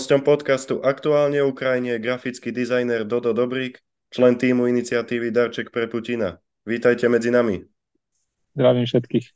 [0.00, 6.40] Hosťom podcastu Aktuálne Ukrajine je grafický dizajner Dodo Dobrík, člen týmu iniciatívy Darček pre Putina.
[6.64, 7.60] Vítajte medzi nami.
[8.56, 9.26] Zdravím všetkých.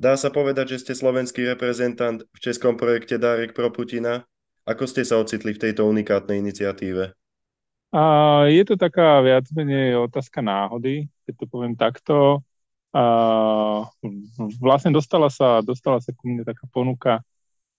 [0.00, 4.24] Dá sa povedať, že ste slovenský reprezentant v českom projekte Dárek pro Putina.
[4.64, 7.12] Ako ste sa ocitli v tejto unikátnej iniciatíve?
[7.92, 8.02] A
[8.48, 12.40] je to taká viac menej otázka náhody, keď to poviem takto.
[12.96, 13.04] A
[14.56, 17.20] vlastne dostala sa, dostala sa ku mne taká ponuka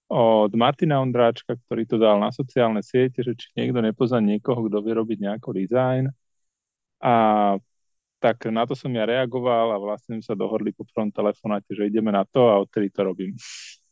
[0.06, 4.78] od Martina Ondráčka, ktorý to dal na sociálne siete, že či niekto nepozná niekoho, kto
[4.86, 6.14] vie robiť nejaký dizajn.
[7.02, 7.14] A
[8.22, 12.10] tak na to som ja reagoval a vlastne sa dohodli po prvom telefonáte, že ideme
[12.14, 13.34] na to a odtedy to robím.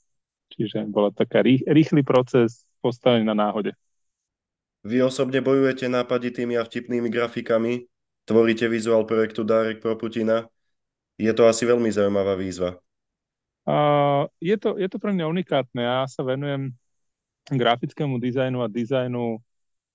[0.53, 3.73] Čiže bol taká rých, rýchly proces postavený na náhode.
[4.83, 7.87] Vy osobne bojujete nápaditými a vtipnými grafikami,
[8.27, 10.45] tvoríte vizuál projektu Dárek pro Putina.
[11.15, 12.83] Je to asi veľmi zaujímavá výzva.
[14.43, 15.81] Je, to, je to pre mňa unikátne.
[15.81, 16.75] Ja sa venujem
[17.47, 19.39] grafickému dizajnu a dizajnu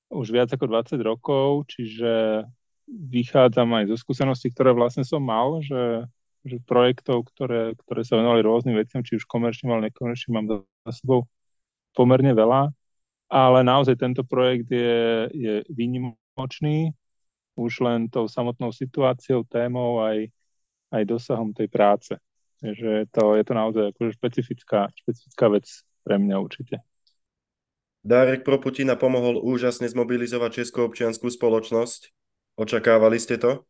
[0.09, 2.45] už viac ako 20 rokov, čiže
[2.89, 6.09] vychádzam aj zo skúseností, ktoré vlastne som mal, že,
[6.49, 10.49] že projektov, ktoré, ktoré sa venovali rôznym veciam, či už komerčným, ale nekomerčným, mám
[10.89, 11.29] za sebou
[11.93, 12.73] pomerne veľa.
[13.29, 16.97] Ale naozaj tento projekt je, je výnimočný,
[17.61, 20.33] už len tou samotnou situáciou, témou aj,
[20.89, 22.17] aj dosahom tej práce.
[22.59, 25.67] Takže to, je to naozaj akože špecifická, špecifická vec
[26.03, 26.83] pre mňa určite.
[28.03, 32.15] Dárek pro Putina pomohol úžasne zmobilizovať českú občianskú spoločnosť.
[32.59, 33.63] Očakávali ste to?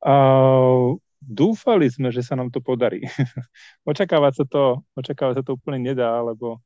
[0.00, 3.04] Uh, dúfali sme, že sa nám to podarí.
[3.90, 4.62] očakávať, sa to,
[4.96, 6.60] očakávať sa to úplne nedá, lebo,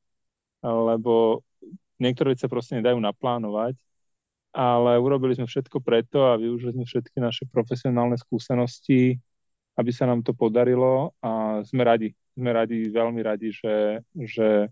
[0.62, 1.42] lebo
[1.98, 3.78] niektoré veci sa proste nedajú naplánovať,
[4.54, 9.18] ale urobili sme všetko preto a využili sme všetky naše profesionálne skúsenosti,
[9.74, 12.14] aby sa nám to podarilo a sme radi.
[12.34, 14.70] Sme radi, veľmi radi, že, že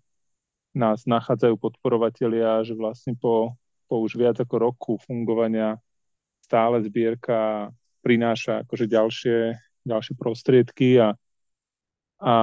[0.75, 3.55] nás nachádzajú podporovatelia, že vlastne po,
[3.87, 5.79] po už viac ako roku fungovania
[6.43, 7.71] stále zbierka
[8.03, 9.39] prináša akože ďalšie,
[9.87, 11.15] ďalšie prostriedky a,
[12.19, 12.35] a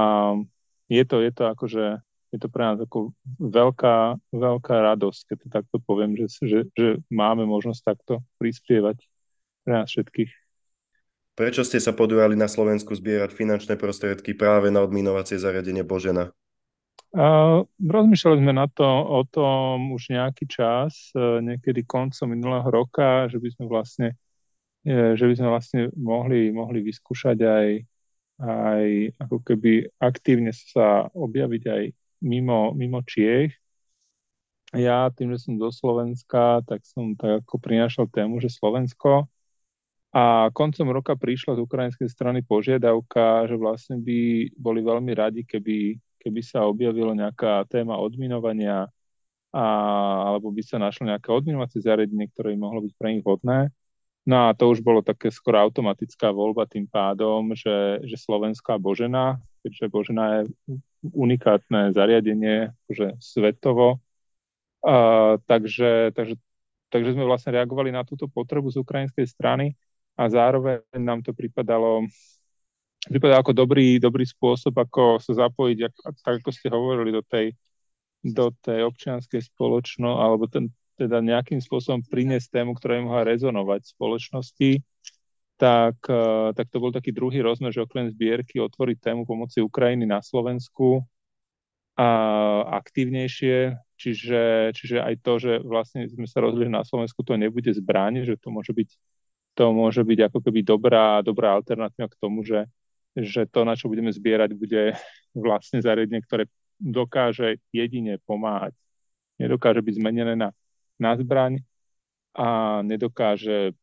[0.88, 1.86] je to, je to akože
[2.30, 7.02] je to pre nás ako veľká, veľká radosť, keď to takto poviem, že, že, že
[7.10, 9.02] máme možnosť takto prispievať
[9.66, 10.30] pre nás všetkých.
[11.40, 16.36] Prečo ste sa podujali na Slovensku zbierať finančné prostriedky práve na odminovacie zariadenie Božena?
[17.80, 23.40] Rozmýšľali sme na to, o tom už nejaký čas, uh, niekedy koncom minulého roka, že
[23.40, 24.20] by sme vlastne,
[24.84, 27.68] uh, že by sme vlastne mohli, mohli vyskúšať aj,
[28.44, 28.86] aj
[29.24, 31.84] ako keby aktívne sa objaviť aj
[32.20, 33.56] mimo, mimo Čiech.
[34.76, 39.32] Ja tým, že som do Slovenska, tak som tak ako prinášal tému, že Slovensko
[40.10, 46.02] a koncom roka prišla z ukrajinskej strany požiadavka, že vlastne by boli veľmi radi, keby,
[46.18, 48.90] keby sa objavilo nejaká téma odminovania
[49.54, 49.66] a,
[50.34, 53.70] alebo by sa našlo nejaké odminovacie zariadenie, ktoré by mohlo byť pre nich vhodné.
[54.26, 59.42] No a to už bolo také skoro automatická voľba tým pádom, že, že Slovenská Božena,
[59.62, 60.42] keďže Božena je
[61.06, 64.02] unikátne zariadenie, že svetovo,
[64.82, 66.34] a, takže, takže,
[66.90, 69.78] takže sme vlastne reagovali na túto potrebu z ukrajinskej strany
[70.20, 72.04] a zároveň nám to pripadalo
[73.08, 77.56] pripadalo ako dobrý, dobrý spôsob, ako sa zapojiť, ako, tak ako ste hovorili, do tej,
[78.20, 80.68] do tej občianskej spoločnosti, alebo ten,
[81.00, 84.72] teda nejakým spôsobom priniesť tému, ktorá im mohla rezonovať v spoločnosti,
[85.56, 90.04] tak, eh, tak to bol taký druhý rozmer, že okrem zbierky otvoriť tému pomoci Ukrajiny
[90.04, 91.08] na Slovensku
[92.00, 92.08] a
[92.80, 97.68] aktívnejšie, čiže, čiže aj to, že vlastne sme sa rozhodli, že na Slovensku to nebude
[97.76, 98.90] zbraň, že to môže byť
[99.60, 102.64] to môže byť ako keby dobrá, dobrá alternatíva k tomu, že,
[103.12, 104.96] že to, na čo budeme zbierať, bude
[105.36, 106.48] vlastne zariadenie, ktoré
[106.80, 108.72] dokáže jedine pomáhať.
[109.36, 110.56] Nedokáže byť zmenené na,
[110.96, 111.60] na zbraň
[112.32, 113.76] a nedokáže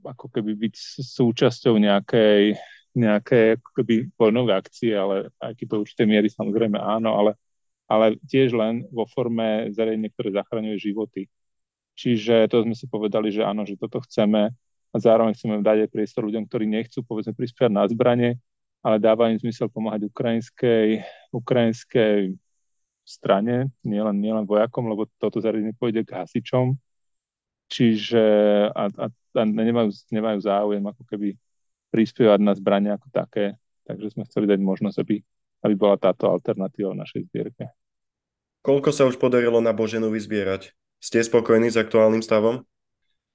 [0.00, 0.74] ako keby byť
[1.04, 2.56] súčasťou nejakej,
[2.96, 7.36] nejakej ako keby vojnovej akcie, ale aj keď to určité miery samozrejme áno, ale,
[7.84, 11.28] ale tiež len vo forme zariadenia, ktoré zachraňuje životy.
[11.92, 14.48] Čiže to sme si povedali, že áno, že toto chceme
[14.94, 18.38] a zároveň chceme dať aj priestor ľuďom, ktorí nechcú povedzme prispievať na zbranie,
[18.78, 21.02] ale dáva im zmysel pomáhať ukrajinskej,
[21.34, 22.38] ukrajinskej
[23.02, 26.78] strane, nielen, nielen vojakom, lebo toto zariadenie pôjde k hasičom,
[27.66, 28.22] čiže
[28.70, 31.34] a, a, a nemajú, nemajú záujem ako keby
[31.90, 35.16] prispievať na zbranie ako také, takže sme chceli dať možnosť, aby,
[35.66, 37.74] aby bola táto alternatíva v našej zbierke.
[38.64, 40.72] Koľko sa už podarilo na Boženu vyzbierať?
[41.02, 42.64] Ste spokojní s aktuálnym stavom?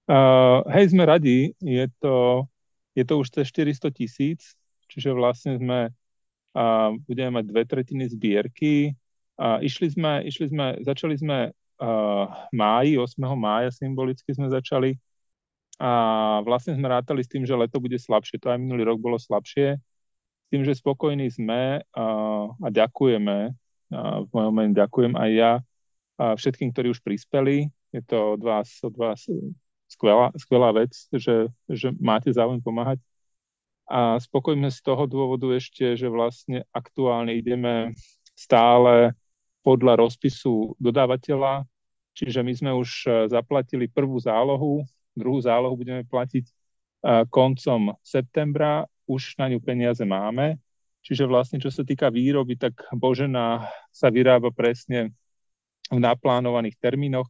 [0.09, 2.49] Uh, hej, sme radi, je to,
[2.97, 4.57] je to už cez 400 tisíc,
[4.89, 5.93] čiže vlastne sme
[6.57, 8.97] uh, budeme mať dve tretiny zbierky
[9.37, 13.21] A išli sme, išli sme, začali sme uh, máji, 8.
[13.37, 14.97] mája symbolicky sme začali
[15.77, 15.91] a
[16.41, 18.41] vlastne sme rátali s tým, že leto bude slabšie.
[18.41, 19.77] To aj minulý rok bolo slabšie.
[19.77, 23.53] S tým, že spokojní sme uh, a ďakujeme,
[23.93, 27.69] uh, v mojom mene ďakujem aj ja uh, všetkým, ktorí už prispeli.
[27.93, 29.29] Je to od vás, od vás
[29.89, 33.01] skvelá, skvelá vec, že, že máte záujem pomáhať.
[33.89, 37.97] A spokojíme z toho dôvodu ešte, že vlastne aktuálne ideme
[38.37, 39.17] stále
[39.65, 41.65] podľa rozpisu dodávateľa,
[42.13, 44.85] čiže my sme už e, zaplatili prvú zálohu,
[45.17, 46.53] druhú zálohu budeme platiť e,
[47.33, 50.61] koncom septembra, už na ňu peniaze máme,
[51.01, 55.17] čiže vlastne čo sa týka výroby, tak Božena sa vyrába presne
[55.89, 57.25] v naplánovaných termínoch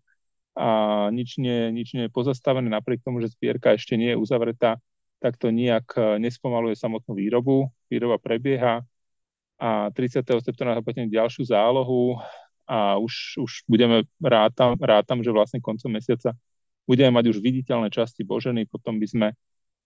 [0.56, 4.82] a nič nie, nič nie je pozastavené, napriek tomu, že zbierka ešte nie je uzavretá,
[5.20, 7.70] tak to nijak e, nespomaluje samotnú výrobu.
[7.92, 8.84] Výroba prebieha,
[9.60, 10.24] a 30.
[10.40, 12.16] septembra zaplatíme ďalšiu zálohu
[12.64, 16.32] a už, už budeme, rátam, rátam, že vlastne koncom mesiaca
[16.88, 19.28] budeme mať už viditeľné časti Boženy, potom by sme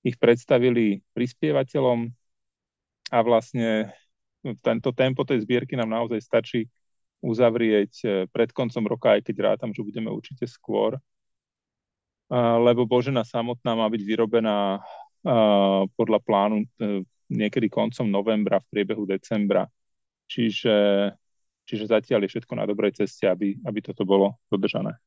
[0.06, 2.06] ich predstavili prispievateľom
[3.10, 3.90] a vlastne
[4.62, 6.70] tento tempo tej zbierky nám naozaj stačí
[7.24, 11.00] uzavrieť eh, pred koncom roka, aj keď rátam, že budeme určite skôr,
[12.34, 14.82] lebo Božena samotná má byť vyrobená
[15.96, 19.66] podľa plánu eh, niekedy koncom novembra, v priebehu decembra.
[20.28, 21.10] Čiže,
[21.64, 25.00] čiže zatiaľ je všetko na dobrej ceste, aby, aby toto bolo dodržané.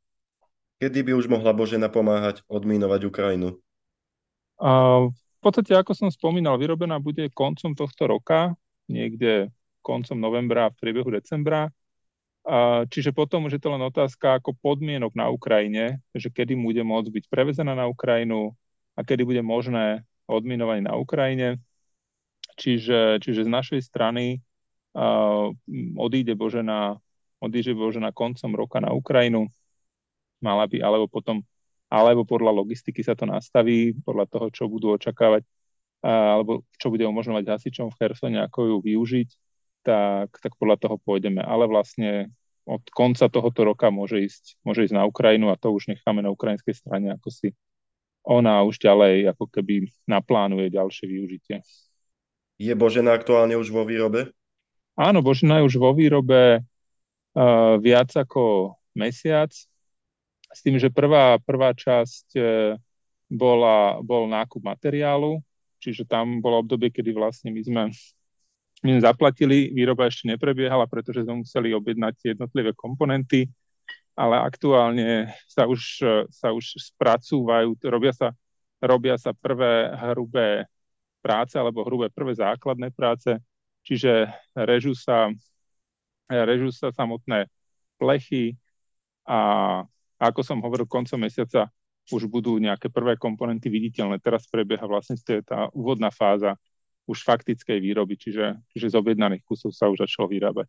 [0.77, 3.57] Kedy by už mohla Božena pomáhať odmínovať Ukrajinu?
[4.61, 8.53] V podstate, ako som spomínal, vyrobená bude koncom tohto roka,
[8.89, 11.73] niekde koncom novembra, v priebehu decembra.
[12.87, 17.11] Čiže potom už je to len otázka ako podmienok na Ukrajine, že kedy bude môcť
[17.11, 18.55] byť prevezená na Ukrajinu
[18.95, 21.59] a kedy bude možné odminovanie na Ukrajine.
[22.55, 24.39] Čiže, čiže z našej strany
[24.95, 25.51] uh,
[25.99, 27.03] odíde Božena,
[27.43, 29.51] odíde Božena koncom roka na Ukrajinu,
[30.39, 31.43] mala by, alebo potom,
[31.91, 35.43] alebo podľa logistiky sa to nastaví, podľa toho, čo budú očakávať,
[36.07, 39.29] uh, alebo čo bude umožňovať hasičom v Chersone, ako ju využiť,
[39.87, 41.39] tak, tak podľa toho pôjdeme.
[41.39, 42.35] Ale vlastne
[42.67, 46.35] od konca tohoto roka môže ísť, môže ísť na Ukrajinu a to už necháme na
[46.35, 47.55] ukrajinskej strane, ako si
[48.27, 51.57] ona už ďalej ako keby naplánuje ďalšie využitie.
[52.59, 54.35] Je Božena aktuálne už vo výrobe?
[54.99, 59.55] Áno, Božena je už vo výrobe uh, viac ako mesiac,
[60.51, 62.75] s tým, že prvá, prvá časť uh,
[63.31, 65.39] bola, bol nákup materiálu,
[65.79, 67.83] čiže tam bolo obdobie, kedy vlastne my sme,
[68.95, 73.51] sme zaplatili, výroba ešte neprebiehala, pretože sme museli objednať jednotlivé komponenty,
[74.15, 75.81] ale aktuálne sa už,
[76.31, 78.33] sa už spracúvajú, robia sa,
[78.79, 80.65] robia sa prvé hrubé
[81.21, 83.35] práce alebo hrubé prvé základné práce,
[83.83, 85.29] čiže režú sa,
[86.31, 87.51] režú sa samotné
[87.99, 88.55] plechy
[89.27, 89.83] a
[90.17, 91.69] ako som hovoril, koncom mesiaca
[92.09, 94.23] už budú nejaké prvé komponenty viditeľné.
[94.23, 96.55] Teraz prebieha vlastne tá úvodná fáza
[97.07, 100.67] už faktickej výroby, čiže, čiže z objednaných kusov sa už začalo vyrábať.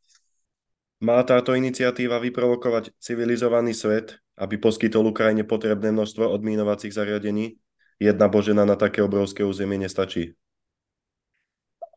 [0.97, 7.57] Má táto iniciatíva vyprovokovať civilizovaný svet, aby poskytol Ukrajine potrebné množstvo odmínovacích zariadení?
[7.97, 10.33] Jedna božena na také obrovské územie nestačí.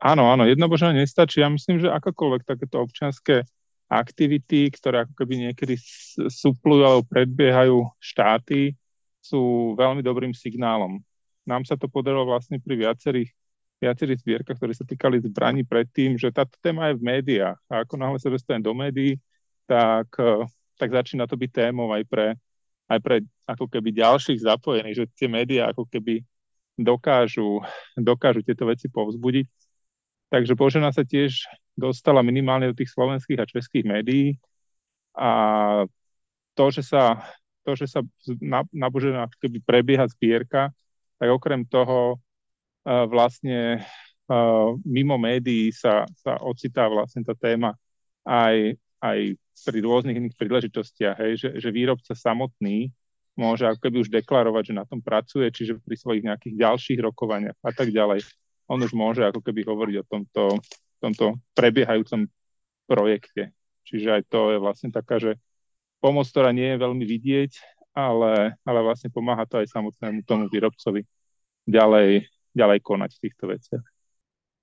[0.00, 1.45] Áno, áno, jednobožné nestačí.
[1.45, 3.45] Ja myslím, že akokoľvek takéto občianské
[3.88, 5.76] aktivity, ktoré ako keby niekedy
[6.29, 8.76] suplujú alebo predbiehajú štáty,
[9.21, 11.05] sú veľmi dobrým signálom.
[11.45, 13.29] Nám sa to podarilo vlastne pri viacerých,
[13.81, 17.59] viacerých zbierkach, ktoré sa týkali zbraní predtým, že táto téma je v médiách.
[17.73, 19.17] A ako náhle sa dostane do médií,
[19.65, 20.13] tak,
[20.77, 22.37] tak začína to byť témou aj pre,
[22.93, 23.17] aj pre
[23.49, 26.21] ako keby ďalších zapojených, že tie médiá ako keby
[26.77, 27.65] dokážu,
[27.97, 29.49] dokážu tieto veci povzbudiť
[30.31, 34.39] Takže Božena sa tiež dostala minimálne do tých slovenských a českých médií
[35.19, 35.31] a
[36.55, 37.19] to, že sa,
[37.67, 38.01] to, že sa
[38.39, 40.71] na, na Božena keby prebieha zbierka,
[41.19, 42.23] tak okrem toho
[42.85, 43.85] vlastne
[44.87, 47.75] mimo médií sa, sa ocitá vlastne tá téma
[48.23, 49.19] aj, aj
[49.67, 52.95] pri rôznych iných príležitostiach, hej, že, že výrobca samotný
[53.35, 57.59] môže ako keby už deklarovať, že na tom pracuje, čiže pri svojich nejakých ďalších rokovaniach
[57.65, 58.23] a tak ďalej
[58.71, 60.45] on už môže ako keby hovoriť o tomto,
[61.03, 61.27] tomto
[61.59, 62.31] prebiehajúcom
[62.87, 63.51] projekte.
[63.83, 65.35] Čiže aj to je vlastne taká, že
[65.99, 67.53] pomoc, ktorá nie je veľmi vidieť,
[67.91, 71.03] ale, ale vlastne pomáha to aj samotnému tomu výrobcovi
[71.67, 73.85] ďalej, ďalej konať v týchto veciach.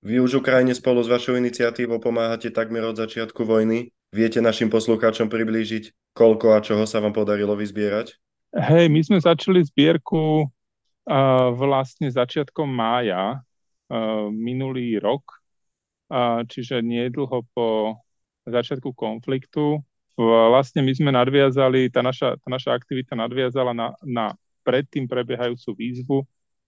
[0.04, 3.90] Vy už Ukrajine spolu s vašou iniciatívou pomáhate takmer od začiatku vojny.
[4.14, 8.14] Viete našim poslucháčom priblížiť, koľko a čoho sa vám podarilo vyzbierať?
[8.56, 13.42] Hej, my sme začali zbierku uh, vlastne začiatkom mája
[14.28, 15.24] minulý rok,
[16.44, 17.96] čiže nie dlho po
[18.44, 19.80] začiatku konfliktu.
[20.20, 26.18] Vlastne my sme nadviazali, tá naša, tá naša aktivita nadviazala na, na predtým prebiehajúcu výzvu,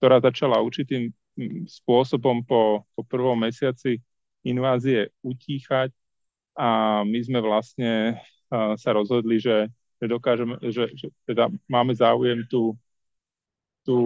[0.01, 4.01] ktorá začala určitým mm, spôsobom po, po prvom mesiaci
[4.41, 5.93] invázie utíchať
[6.57, 8.17] a my sme vlastne
[8.51, 12.75] sa rozhodli, že, že dokážeme, že, že teda máme záujem tú,
[13.87, 13.97] tú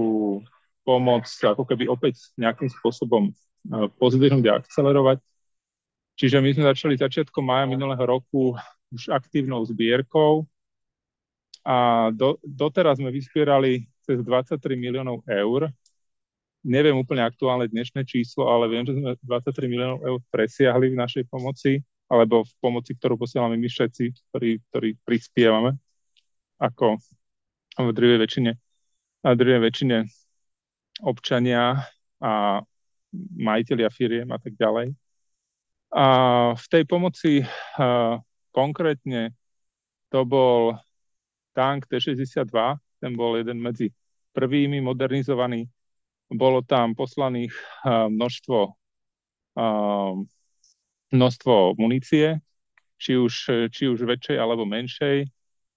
[0.85, 5.17] pomoc ako keby opäť nejakým spôsobom uh, pozdvihnúť a akcelerovať.
[6.15, 8.55] Čiže my sme začali začiatkom maja minulého roku
[8.93, 10.45] už aktívnou zbierkou
[11.65, 15.73] a do, doteraz sme vyspierali cez 23 miliónov eur.
[16.65, 21.29] Neviem úplne aktuálne dnešné číslo, ale viem, že sme 23 miliónov eur presiahli v našej
[21.29, 21.77] pomoci,
[22.09, 25.77] alebo v pomoci, ktorú posielame my všetci, ktorí, ktorí prispievame,
[26.57, 26.97] ako
[27.77, 28.51] v druhej väčšine,
[29.21, 30.09] a druhej väčšine
[31.05, 31.85] občania
[32.17, 32.65] a
[33.37, 34.97] majiteľia firiem a tak ďalej.
[35.93, 36.05] A
[36.57, 37.45] v tej pomoci
[37.77, 38.17] a,
[38.49, 39.37] konkrétne
[40.09, 40.73] to bol
[41.53, 42.49] tank T-62,
[43.05, 43.93] ten bol jeden medzi
[44.33, 45.69] prvými modernizovaný.
[46.31, 47.53] Bolo tam poslaných
[47.85, 48.59] a, množstvo,
[49.55, 49.65] a,
[51.13, 52.41] množstvo munície,
[52.95, 53.33] či už,
[53.69, 55.29] či už väčšej alebo menšej.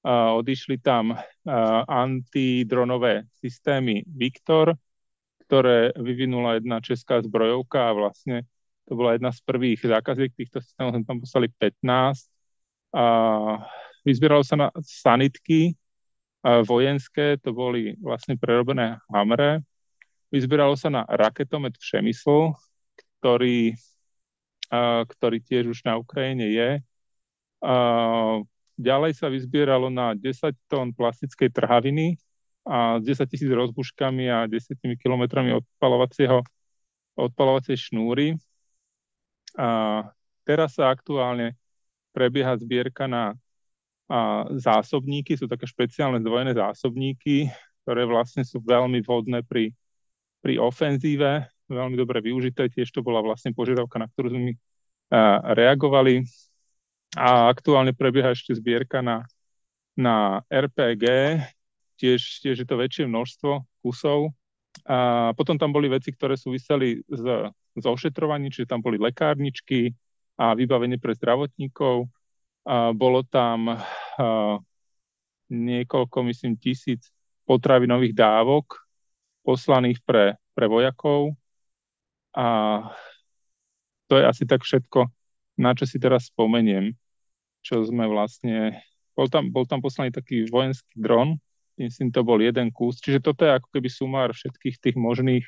[0.05, 1.19] A, odišli tam
[1.89, 4.79] antidronové systémy Victor,
[5.49, 8.45] ktoré vyvinula jedna česká zbrojovka a vlastne
[8.89, 12.33] to bola jedna z prvých zákaziek týchto systémov, sme tam poslali 15.
[12.97, 13.05] A
[14.01, 15.77] vyzbieralo sa na sanitky
[16.43, 19.61] vojenské, to boli vlastne prerobené hamre.
[20.29, 22.53] Vyzbieralo sa na raketomet Všemysl,
[23.19, 23.73] ktorý,
[25.09, 26.71] ktorý tiež už na Ukrajine je.
[28.79, 32.15] Ďalej sa vyzbieralo na 10 tón plastickej trhaviny
[32.63, 36.45] a s 10 tisíc rozbuškami a 10 kilometrami odpalovacieho
[37.19, 38.39] odpalovacej šnúry.
[39.59, 40.05] A
[40.47, 41.59] teraz sa aktuálne
[42.15, 43.35] prebieha zbierka na
[44.07, 47.51] a, zásobníky, sú také špeciálne zdvojené zásobníky,
[47.83, 49.75] ktoré vlastne sú veľmi vhodné pri,
[50.41, 54.55] pri ofenzíve, veľmi dobre využité, tiež to bola vlastne požiadavka, na ktorú sme
[55.55, 56.25] reagovali.
[57.17, 59.25] A aktuálne prebieha ešte zbierka na,
[59.97, 61.05] na RPG,
[61.97, 64.37] tiež, tiež je to väčšie množstvo kusov.
[64.85, 67.25] A potom tam boli veci, ktoré súviseli s
[67.79, 69.95] s ošetrovaním, čiže tam boli lekárničky
[70.39, 72.11] a vybavenie pre zdravotníkov.
[72.69, 73.79] A bolo tam a,
[75.49, 77.09] niekoľko, myslím, tisíc
[77.49, 78.88] potravinových dávok
[79.49, 81.33] poslaných pre, pre vojakov.
[82.37, 82.47] A
[84.13, 85.09] to je asi tak všetko,
[85.57, 86.93] na čo si teraz spomeniem,
[87.65, 88.85] čo sme vlastne...
[89.17, 91.41] Bol tam, bol tam poslaný taký vojenský dron,
[91.81, 93.01] myslím, to bol jeden kus.
[93.01, 95.43] Čiže toto je ako keby sumár všetkých tých možných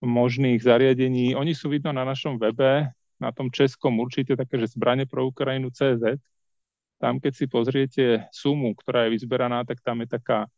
[0.00, 1.36] možných zariadení.
[1.36, 2.88] Oni sú vidno na našom webe,
[3.20, 6.16] na tom českom určite také, že zbranie pro Ukrajinu CZ.
[7.00, 10.48] Tam, keď si pozriete sumu, ktorá je vyzberaná, tak tam je taká,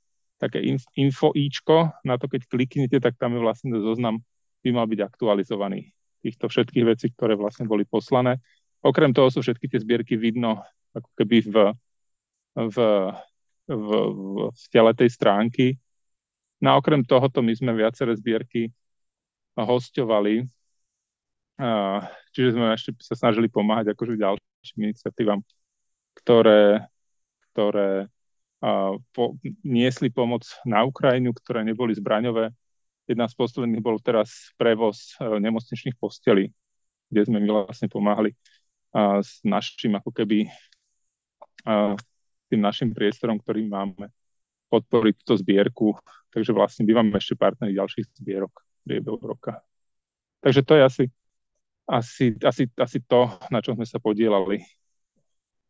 [0.42, 0.58] také
[0.98, 1.94] info íčko.
[2.02, 4.18] Na to, keď kliknete, tak tam je vlastne zoznam,
[4.66, 8.42] by mal byť aktualizovaný týchto všetkých vecí, ktoré vlastne boli poslané.
[8.82, 10.58] Okrem toho sú všetky tie zbierky vidno
[10.90, 11.54] ako keby v,
[12.58, 12.76] v,
[13.70, 13.88] v,
[14.50, 15.78] v tele tej stránky.
[16.62, 18.70] No a okrem tohoto my sme viaceré zbierky
[19.54, 20.46] hostovali.
[22.34, 25.42] Čiže sme ešte sa snažili pomáhať akože ďalším iniciatívam,
[26.22, 26.86] ktoré,
[27.50, 28.10] ktoré
[29.10, 29.34] po,
[29.66, 32.54] niesli pomoc na Ukrajinu, ktoré neboli zbraňové.
[33.10, 36.54] Jedna z posledných bol teraz prevoz e, nemocničných postelí,
[37.10, 38.38] kde sme my vlastne pomáhali
[39.24, 40.52] s našim ako keby
[42.52, 44.12] tým našim priestorom, ktorý máme
[44.68, 45.96] podporiť túto zbierku.
[46.32, 48.52] Takže vlastne bývame ešte partneri ďalších zbierok
[48.84, 49.64] priebehu roka.
[50.44, 51.04] Takže to je asi,
[51.88, 54.64] asi, asi, asi to, na čom sme sa podielali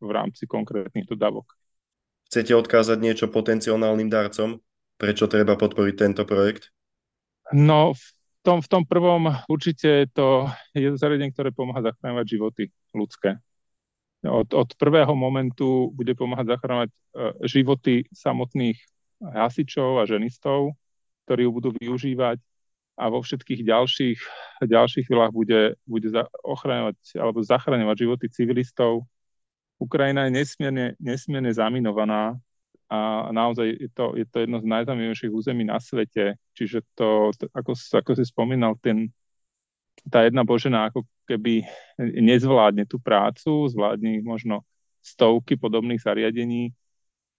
[0.02, 1.62] v rámci konkrétnych dodávok.
[2.32, 4.56] Chcete odkázať niečo potenciálnym darcom?
[4.96, 6.72] Prečo treba podporiť tento projekt?
[7.52, 8.04] No, v
[8.40, 12.64] tom, v tom prvom určite to je zariadenie, ktoré pomáha zachráňovať životy
[12.96, 13.36] ľudské.
[14.24, 16.96] Od, od prvého momentu bude pomáhať zachráňovať e,
[17.52, 18.80] životy samotných
[19.20, 20.72] hasičov a ženistov,
[21.28, 22.40] ktorí ju budú využívať
[22.96, 24.18] a vo všetkých ďalších,
[24.64, 26.08] ďalších chvíľach bude, bude
[26.40, 29.04] ochraňovať alebo zachraňovať životy civilistov.
[29.82, 32.38] Ukrajina je nesmierne, nesmierne zaminovaná
[32.86, 36.38] a naozaj je to, je to jedno z najzaujímavejších území na svete.
[36.54, 39.10] Čiže to, to ako, ako si spomínal, ten,
[40.06, 41.66] tá jedna božena ako keby
[41.98, 44.62] nezvládne tú prácu, zvládne možno
[45.02, 46.70] stovky podobných zariadení,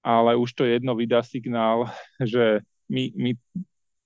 [0.03, 1.87] ale už to jedno vydá signál,
[2.19, 2.59] že
[2.91, 3.31] my, my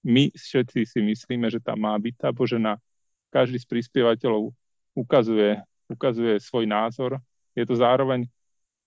[0.08, 2.80] my všetci si myslíme, že tam má byť tá Božena.
[3.28, 4.56] Každý z prispievateľov
[4.96, 5.60] ukazuje,
[5.92, 7.20] ukazuje svoj názor,
[7.58, 8.30] je to zároveň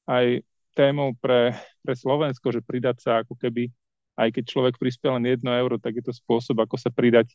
[0.06, 0.46] aj
[0.78, 1.50] témou pre,
[1.82, 3.66] pre Slovensko, že pridať sa ako keby,
[4.14, 7.34] aj keď človek prispie len jedno euro, tak je to spôsob, ako sa pridať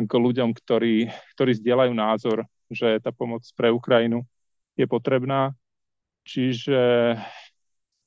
[0.00, 4.24] ako ľuďom, ktorí, ktorí zdieľajú názor, že tá pomoc pre Ukrajinu
[4.78, 5.52] je potrebná.
[6.24, 6.80] Čiže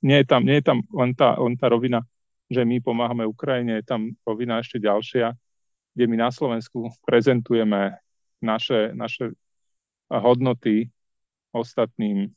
[0.01, 2.01] nie je tam, nie je tam len, tá, len tá rovina,
[2.49, 5.35] že my pomáhame Ukrajine, je tam rovina ešte ďalšia,
[5.93, 7.99] kde my na Slovensku prezentujeme
[8.41, 9.35] naše, naše
[10.09, 10.89] hodnoty
[11.53, 12.33] ostatným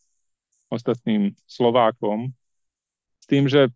[0.72, 2.32] ostatným Slovákom,
[3.22, 3.70] s tým, že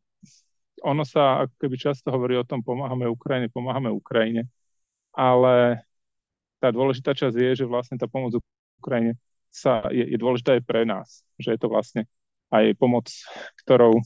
[0.80, 4.48] ono sa ako keby často hovorí o tom, pomáhame Ukrajine, pomáhame Ukrajine,
[5.12, 5.84] ale
[6.62, 8.36] tá dôležitá časť je, že vlastne tá pomoc
[8.80, 9.16] Ukrajine
[9.50, 12.06] sa, je, je dôležitá aj pre nás, že je to vlastne
[12.50, 13.10] aj pomoc,
[13.64, 13.98] ktorou,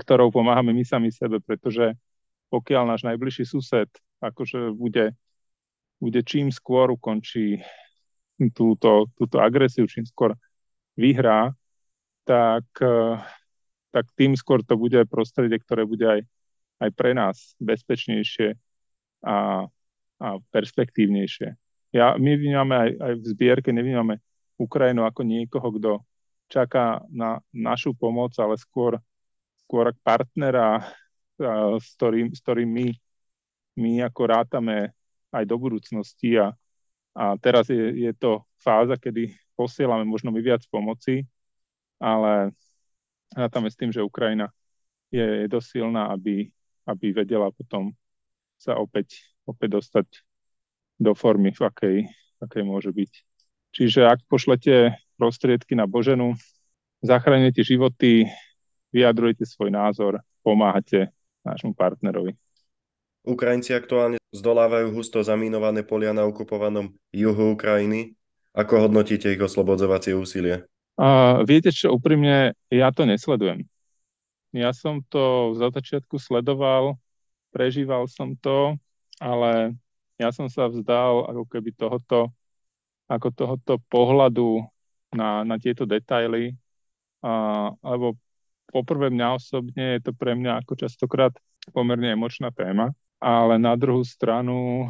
[0.00, 1.94] ktorou pomáhame my sami sebe, pretože
[2.48, 3.90] pokiaľ náš najbližší sused
[4.22, 5.12] akože bude,
[5.98, 7.60] bude čím skôr ukončí
[8.54, 10.34] túto, túto agresiu, čím skôr
[10.94, 11.54] vyhrá,
[12.24, 13.16] tak, eh,
[13.92, 16.20] tak tým skôr to bude prostredie, ktoré bude aj,
[16.82, 18.56] aj pre nás bezpečnejšie
[19.22, 19.68] a,
[20.18, 21.54] a perspektívnejšie.
[21.94, 24.18] Ja, my vnímame aj, aj v zbierke, nevnímame
[24.58, 25.92] Ukrajinu ako niekoho, kto
[26.50, 28.98] čaká na našu pomoc, ale skôr,
[29.68, 30.82] skôr partnera,
[31.38, 32.88] eh, s ktorým, s ktorým my,
[33.78, 34.90] my ako rátame
[35.34, 36.54] aj do budúcnosti a,
[37.14, 41.26] a teraz je, je to fáza, kedy posielame možno my viac pomoci,
[41.98, 42.54] ale
[43.34, 44.50] rátame s tým, že Ukrajina
[45.10, 46.50] je, je dosť silná, aby,
[46.86, 47.94] aby vedela potom
[48.58, 50.06] sa opäť, opäť dostať
[50.98, 51.96] do formy, v akej,
[52.42, 53.12] akej môže byť.
[53.74, 56.38] Čiže ak pošlete prostriedky na Boženu,
[57.02, 58.30] zachránite životy,
[58.94, 61.10] vyjadrujete svoj názor, pomáhate
[61.42, 62.38] nášmu partnerovi.
[63.24, 68.14] Ukrajinci aktuálne zdolávajú husto zamínované polia na okupovanom juhu Ukrajiny.
[68.54, 70.68] Ako hodnotíte ich oslobodzovacie úsilie?
[70.94, 73.66] A viete čo, úprimne, ja to nesledujem.
[74.54, 76.94] Ja som to za začiatku sledoval,
[77.50, 78.78] prežíval som to,
[79.18, 79.74] ale
[80.14, 82.30] ja som sa vzdal ako keby tohoto,
[83.10, 84.62] ako tohoto pohľadu
[85.10, 86.54] na, na tieto detaily,
[87.26, 88.14] a, lebo
[88.70, 91.34] poprvé mňa osobne je to pre mňa ako častokrát
[91.74, 94.86] pomerne emočná téma, ale na druhú stranu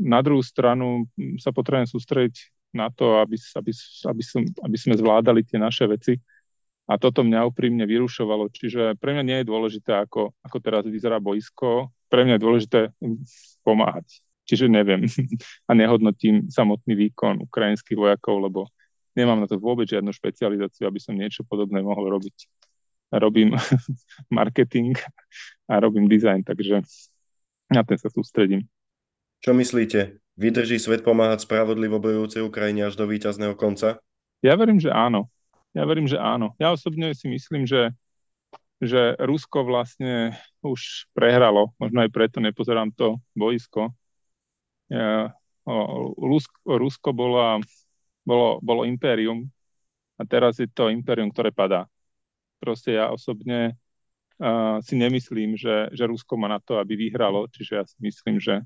[0.00, 1.04] na druhú stranu
[1.36, 3.72] sa potrebujem sústrediť na to, aby, aby,
[4.06, 6.18] aby, som, aby sme zvládali tie naše veci.
[6.90, 8.50] A toto mňa úprimne vyrušovalo.
[8.50, 11.94] Čiže pre mňa nie je dôležité, ako, ako teraz vyzerá boisko.
[12.10, 12.80] Pre mňa je dôležité
[13.62, 14.22] pomáhať.
[14.50, 15.06] Čiže neviem
[15.70, 18.60] a nehodnotím samotný výkon ukrajinských vojakov, lebo
[19.14, 22.50] nemám na to vôbec žiadnu špecializáciu, aby som niečo podobné mohol robiť.
[23.14, 23.54] Robím
[24.38, 24.98] marketing
[25.70, 26.82] a robím design, takže
[27.70, 28.66] na ten sa sústredím.
[29.40, 30.18] Čo myslíte?
[30.40, 34.00] Vydrží svet pomáhať spravodlivo bojujúcej Ukrajine až do víťazného konca?
[34.40, 35.28] Ja verím, že áno.
[35.76, 36.56] Ja verím, že áno.
[36.56, 37.92] Ja osobne si myslím, že,
[38.80, 40.32] že Rusko vlastne
[40.64, 41.76] už prehralo.
[41.76, 43.92] Možno aj preto nepozerám to boisko.
[44.88, 45.36] Ja,
[46.16, 47.60] Rusko, Rusko bolo,
[48.24, 49.44] bolo, bolo impérium
[50.16, 51.84] a teraz je to impérium, ktoré padá.
[52.64, 53.76] Proste ja osobne
[54.40, 58.40] uh, si nemyslím, že, že Rusko má na to, aby vyhralo, čiže ja si myslím,
[58.40, 58.64] že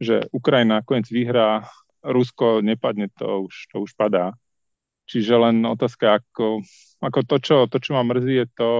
[0.00, 1.68] že Ukrajina nakoniec vyhrá,
[2.00, 4.32] Rusko nepadne, to už, to už padá.
[5.04, 6.64] Čiže len otázka, ako,
[7.04, 8.72] ako to, čo, to, čo ma mrzí, je to,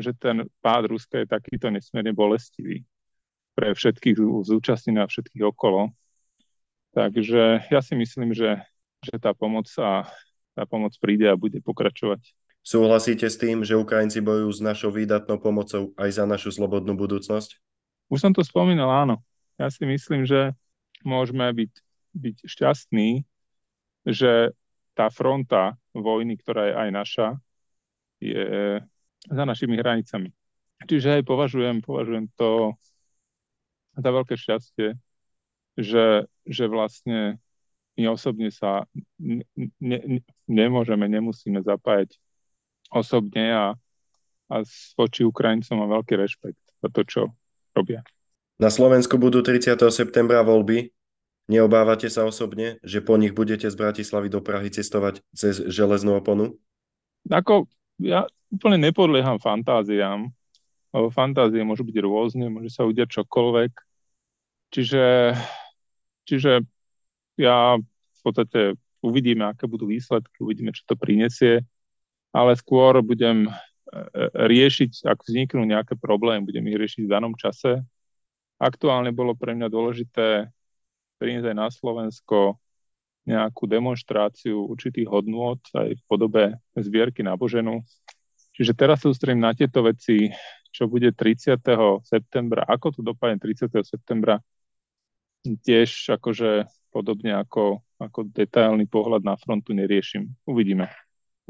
[0.00, 2.88] že ten pád Ruska je takýto nesmierne bolestivý
[3.52, 4.16] pre všetkých
[4.48, 5.92] zúčastnených a všetkých okolo.
[6.96, 8.64] Takže ja si myslím, že,
[9.04, 10.08] že tá pomoc sa,
[10.56, 12.32] tá pomoc príde a bude pokračovať.
[12.64, 17.58] Súhlasíte s tým, že Ukrajinci bojujú s našou výdatnou pomocou aj za našu slobodnú budúcnosť?
[18.08, 19.20] Už som to spomínal, áno
[19.58, 20.56] ja si myslím, že
[21.02, 21.72] môžeme byť,
[22.14, 23.24] byť šťastní,
[24.06, 24.54] že
[24.92, 27.28] tá fronta vojny, ktorá je aj naša,
[28.20, 28.44] je
[29.28, 30.30] za našimi hranicami.
[30.82, 32.74] Čiže aj považujem, považujem to
[33.94, 34.98] za veľké šťastie,
[35.78, 37.38] že, že vlastne
[37.96, 38.88] my osobne sa
[39.20, 39.44] ne,
[39.78, 42.16] ne, nemôžeme, nemusíme zapájať
[42.88, 43.66] osobne a,
[44.48, 44.54] a
[44.96, 47.20] voči Ukrajincom mám veľký rešpekt za to, čo
[47.76, 48.00] robia.
[48.62, 49.74] Na Slovensku budú 30.
[49.90, 50.94] septembra voľby.
[51.50, 56.54] Neobávate sa osobne, že po nich budete z Bratislavy do Prahy cestovať cez železnú oponu?
[57.26, 57.66] Ako,
[57.98, 58.22] ja
[58.54, 60.30] úplne nepodlieham fantáziám,
[60.94, 63.72] lebo fantázie môžu byť rôzne, môže sa udiať čokoľvek.
[64.70, 65.34] Čiže,
[66.30, 66.62] čiže
[67.42, 71.66] ja v podstate uvidíme, aké budú výsledky, uvidíme, čo to prinesie,
[72.30, 73.52] ale skôr budem e,
[73.90, 77.82] e, riešiť, ak vzniknú nejaké problémy, budem ich riešiť v danom čase
[78.62, 80.46] Aktuálne bolo pre mňa dôležité
[81.18, 82.62] priniesť aj na Slovensko
[83.26, 87.82] nejakú demonstráciu určitých hodnôt aj v podobe zbierky na Boženu.
[88.54, 90.30] Čiže teraz sa sústredím na tieto veci,
[90.70, 91.58] čo bude 30.
[92.06, 93.70] septembra, ako to dopadne 30.
[93.82, 94.38] septembra,
[95.42, 100.28] tiež akože podobne ako, ako detailný pohľad na frontu neriešim.
[100.46, 100.86] Uvidíme.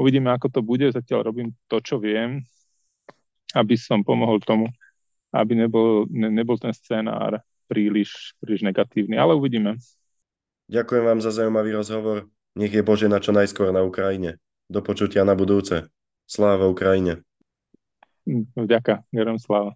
[0.00, 0.88] Uvidíme, ako to bude.
[0.88, 2.40] Zatiaľ robím to, čo viem,
[3.52, 4.72] aby som pomohol tomu,
[5.32, 9.80] aby nebol, ne, nebol ten scénár príliš, príliš negatívny, ale uvidíme.
[10.68, 12.28] Ďakujem vám za zaujímavý rozhovor.
[12.52, 14.36] Nech je Bože na čo najskôr na Ukrajine.
[14.68, 15.88] Do počutia na budúce.
[16.28, 17.24] Sláva Ukrajine.
[18.54, 19.74] Vďaka, vierom sláva.